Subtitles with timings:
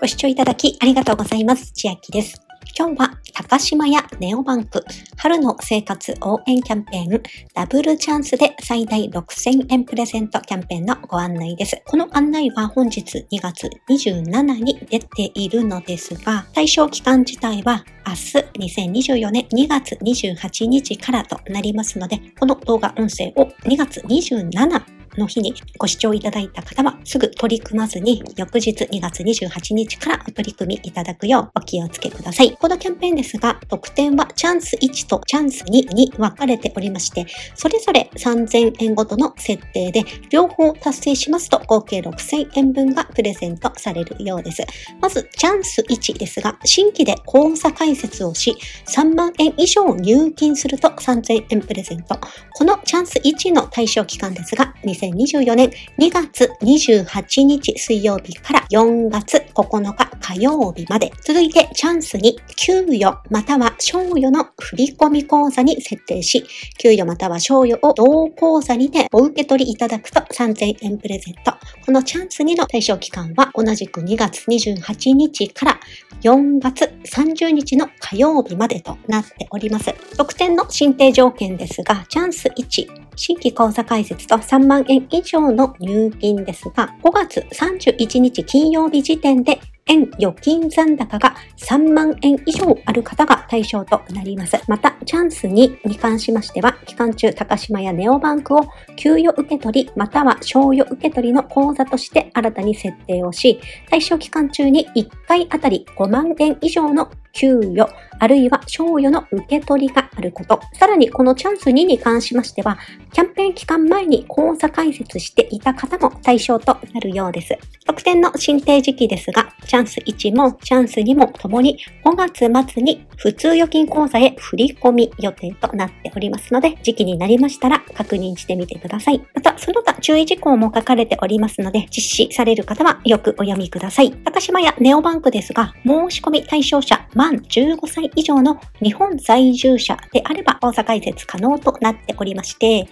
[0.00, 1.72] ご視聴いただきありがとうございます。
[1.74, 2.40] 千秋です。
[2.78, 4.84] 今日は高島屋ネオバンク
[5.16, 11.82] 春の生活応援キャンペーンダブルチャンスで最大6000円プレゼントキャンペーンのご案内です。
[11.84, 32.56] この案内は本日2月27に出ているのですが、対象期間自体は明日2024年2月28日からとなりますので、この動画音声を2月27の日にご視聴いただいた方はすぐ取り組まずに翌日2月28日からお取り組みいただくようお気をつけください。
[32.56, 44.62] このキャンペーンですが特典はチャンス1とチャンス2に分かれておりましてそれぞれ3000円ごとの設定で両方達成しますと合計6000円分がプレゼントされるようです。
[45.00, 48.56] まずチャンス1ですが新規で口座開設をし
[48.86, 52.18] 3万円以上入金すると3000円プレゼント。
[52.54, 61.10] このチャンス1の対象期間ですが2024年2月28日水曜日から4月9日火曜日まで。
[61.22, 66.44] 続いてチャンスに給与または賞与の振込口座に設定し、
[66.78, 71.47] 給与または賞与を同口座にてお受け取りいただくと3000円プレゼント。
[71.88, 75.80] このチャンス2の対象期間は同じく2月28日から
[76.20, 79.94] 4月30日の火曜日までとなっております。
[80.14, 94.62] 特典の申請条件ですが、チャンス1、新規口座開設と3万円以上の入金ですが、5月31日金曜日時点で円預金残高が3万円以上ある方が対象となります。
[94.68, 98.66] また、チャンス2に関しましては、期間中高島やネオバンクを
[98.96, 110.60] 給与受け取り、または賞与受け取りの口座として新たに設定をし、対象期間中に1回あたり5万円以上の給与、あるいは賞与の受け取りがあること。
[110.72, 112.78] さらにこのチャンス2に関しましては、
[113.12, 117.56] キャンペーン期間前に口座開設していた方も対象となるようです。
[117.86, 122.16] 特典の申請時期ですが、チャンス1もチャンス2もともに5
[122.50, 129.22] 月末に普通預金口座へ振り込み予定となっておりますので、時期になりましたら確認してみてください。
[129.32, 134.12] ま、その他注意事項も書かれておりますので、実施される方はよくお読みください。
[134.12, 142.88] 高島屋ネオバンクですが、申し込み対象者満15歳以上の日本在住者であれば大阪開設可能となっておりまして、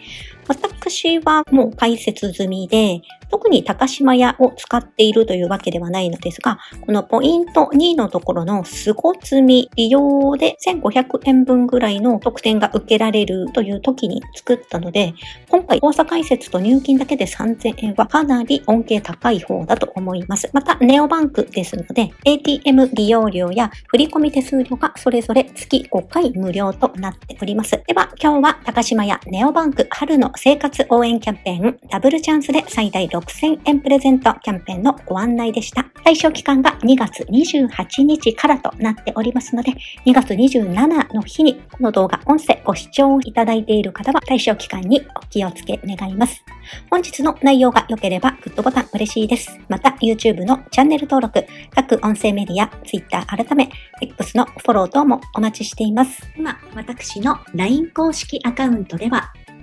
[0.89, 15.15] 私はもう開設済みで、特に高島屋を使っているというわけではないのですが、このポイント2のところのすご積み利用で1500円分ぐらいの特典が受けられるという時に作ったので、
[15.49, 20.49] 今回口座開設と入金だけで3000円はかなり恩恵高い方だと思います。
[20.53, 27.73] また、ネオバンクですので、ATM 利用料や振込手数料がそれぞれ月5回無料となっております。
[27.89, 35.85] では、今日は高島屋ネオバンク春の生活応援キャンペーンダブルチャンスで最大6000円プレゼントキャンペーンのご案内でした。
[36.05, 39.73] 対象期間が2月28日からとなっておりますので、
[40.05, 46.45] 2月27の日にこの動画音声ご視聴いただいている方は対象期間にお気をつけ願います。
[46.91, 49.59] 本日の内容が良ければグッドボタン嬉しいです。
[49.69, 51.45] また YouTube のチャンネル登録、
[51.75, 53.69] 各音声メディア、Twitter 改め、
[54.01, 56.23] X のフォロー等もお待ちしています。
[56.37, 59.33] 今、私の LINE 公式アカウントでは